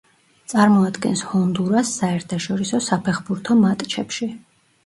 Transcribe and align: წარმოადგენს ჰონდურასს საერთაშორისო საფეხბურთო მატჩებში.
წარმოადგენს 0.53 1.21
ჰონდურასს 1.33 1.93
საერთაშორისო 2.03 2.81
საფეხბურთო 2.89 3.59
მატჩებში. 3.63 4.31